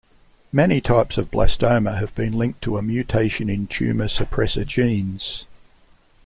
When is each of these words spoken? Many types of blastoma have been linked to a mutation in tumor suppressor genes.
Many 0.51 0.81
types 0.81 1.19
of 1.19 1.29
blastoma 1.29 1.99
have 1.99 2.15
been 2.15 2.33
linked 2.33 2.63
to 2.63 2.75
a 2.75 2.81
mutation 2.81 3.51
in 3.51 3.67
tumor 3.67 4.07
suppressor 4.07 4.65
genes. 4.65 5.45